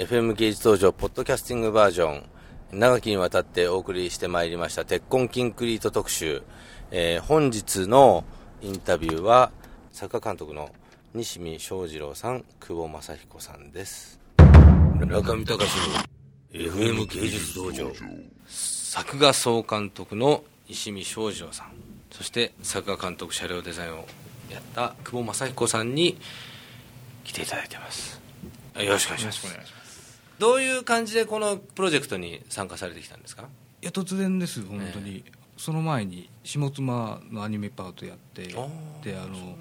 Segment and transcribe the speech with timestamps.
[0.00, 2.24] FM 芸術道場ポッドキャスティングバージョン
[2.72, 6.42] 長きにわたってお送りしてまいりました鉄痕キンクリート特集、
[6.90, 8.24] えー、本日の
[8.62, 9.52] インタビューは
[9.92, 10.70] 作家監督の
[11.12, 14.18] 西見翔二郎さん久保正彦さんです。
[15.06, 17.92] 中見隆の FM 芸術道場。
[18.48, 21.72] 作画総監督の石見翔二郎さん。
[22.10, 24.06] そして作画監督車両デザインを
[24.50, 26.18] やった久保正彦さんに
[27.22, 28.18] 来ていただいてます。
[28.78, 29.89] よろしくお願いします
[30.40, 33.42] どういう感じでこのプロジェクトに参加されてきたんですか？
[33.82, 39.56] いや突然です本当に、えー、その前に下妻のアニメパートやってであの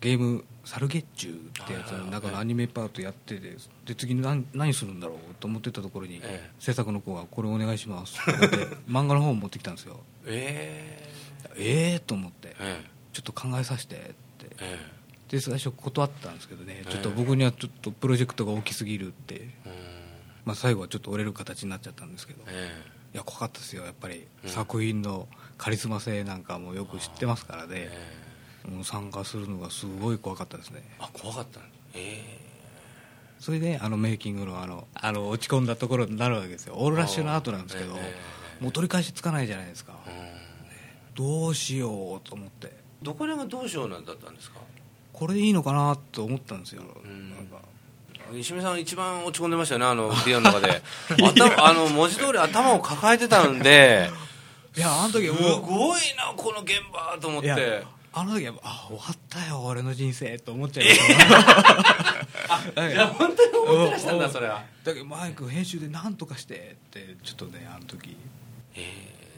[0.00, 8.56] ゲーム「サルゲッチュー」ってやつの中のアニメパートやってでで次何何するんだろうと思ってたところに、えー、制作の子が「これお願いします」 って
[8.88, 9.98] 漫画の本持ってきたんですよ。
[10.26, 14.14] えー、えー、と思って、えー、ちょっと考えさせてって、
[14.60, 14.78] えー、
[15.28, 16.84] で最初断ったんですけどね。
[16.88, 19.48] ちょっと僕にはちょっとプロジェクトが大きすぎるって、
[20.44, 30.82] まあ、最後はちょっと折れる形になっちゃったんですけど、えー、いや怖かったですよやっぱり、作品のカリスマ性なんかもよく知ってますからね、えー、もう参加するのがすごい怖かったですね。
[30.98, 31.60] あ怖かった
[31.94, 32.38] ええ。
[33.38, 36.74] ー、それであのメイキングのあのあの落ち込んだところになるわけですよ。
[36.78, 37.94] オールラッシュの後なんですけど、
[38.60, 39.94] もう取り返しつかないじゃないですか、
[41.14, 42.72] どうしようと思って。
[43.02, 44.58] どこらがどうしようなんだったんですか？
[45.18, 47.58] これでいいのかなと思ったんですよ、なんか。
[48.36, 50.80] 石見さん一番落ち込んでましたよねあの ビデオの中で。
[51.18, 54.10] 頭あの文字通り頭を抱えてたんで。
[54.76, 57.84] いやあの時すごいなこの現場と思って。
[58.12, 60.98] あの時はあ終わったよ俺の人生と思っちゃいまし
[62.74, 62.88] た。
[62.88, 63.08] いや。
[63.18, 64.62] 本当に思ってらしたんだそれは。
[64.84, 68.16] だけどマイク編集で何とかしてってちょっとねあの時。
[68.76, 68.94] え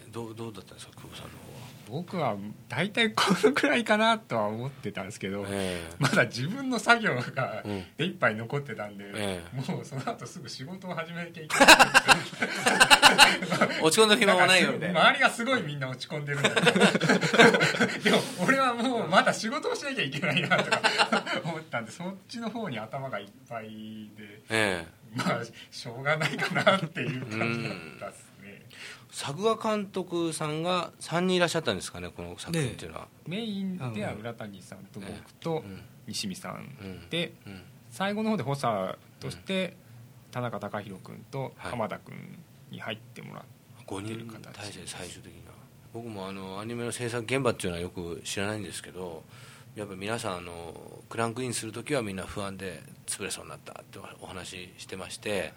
[0.07, 1.50] えー、どうどうだったんですか久保さんの
[1.91, 2.37] 僕は
[2.69, 7.65] 大体このくらいかなとは思ってたんですけど、えー、まだ自分の作業が
[7.97, 11.67] 手一杯残ってたんで、えー、もうその後すぐ仕事を始めなきゃいけない
[13.83, 15.01] 落ち込んだ暇もないよみたいな。
[15.01, 16.71] 周りがすごいみんな落ち込んでるんだけど
[18.05, 20.81] でも俺はもうまだ仕事をしなきゃいけないなとか
[21.45, 28.31] 思ったんでそっちの方に頭がいっぱいで、えー、まあしょうがないかなっていう感じだったっす
[29.11, 33.09] 作画監督さんが3人いらっしゃったんですかねこの作品っていうのは。
[33.27, 35.65] メインでは浦谷さんと僕と
[36.07, 37.33] 西見さんで、
[37.91, 39.77] 最後の方で補佐として
[40.31, 42.15] 田中貴弘君と浜田君
[42.71, 45.51] に入ってもらってる形で、はい、最終的な
[45.93, 49.25] 僕もあのアニメの制作現場っていうのはよく知らないんですけど
[49.81, 55.55] やっぱ皆さんあのクランクインする時はみんな不安で潰れそうになったってお話ししてまして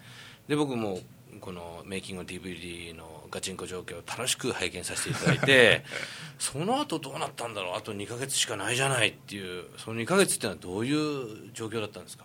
[0.48, 0.98] で僕も
[1.40, 5.84] このメイキング DVD のガチンコ状況を楽しく拝見させていただいて
[6.38, 7.76] その後どうなったんだろう？
[7.76, 12.24] あと2か月しかないじゃないっていうその2か月っていうのはどういう状況だったんですか？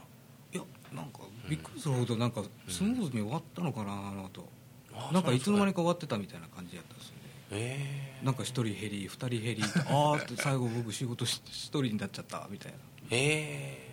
[0.54, 4.48] いやなんかびっくりするほどなんかスムーズに終わったのかなと、
[5.10, 5.34] うん、なんか？
[5.34, 7.20] いつの間にか終わってたみたいな感じやったんですよね
[7.52, 12.78] えー、なんか1人減り2人減りああって最後僕仕事1人になっちゃったみたいな。
[13.12, 13.90] ええ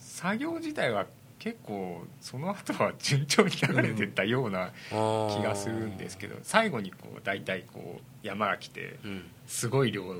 [0.00, 1.06] ー、作業自体は
[1.38, 8.98] 結構その後は順調に流れてったような気がするんですけど最後にこう大体こう山が来て
[9.46, 10.18] すごい量の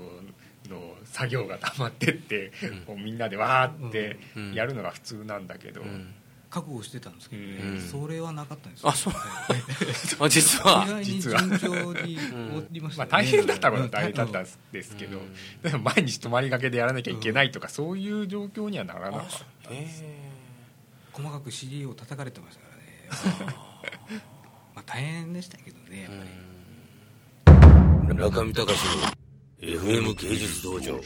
[1.05, 2.53] 作業が溜まってって
[2.87, 4.19] こうみんなでわーって
[4.55, 5.83] やるのが普通なんだけど。
[6.51, 9.13] 覚悟してたんですけど、ね、それはなかったんですあそう。
[10.19, 10.85] あ 実は。
[10.85, 15.21] 意外に順調に終わりました、ね、まあ、大変だったことは大変だったんですけど、
[15.63, 19.31] でも毎日泊まりがけでやらなきゃいけないとか、そういう状況にはならなかっ
[19.63, 20.05] たんです、
[21.13, 22.69] 細かく CD を叩かれてましたか
[23.37, 23.71] らね。
[24.75, 26.25] まあ大変でしたけどねやっぱ
[28.13, 28.15] り。
[28.17, 29.21] 中見隆の
[29.61, 31.01] FM 芸術道場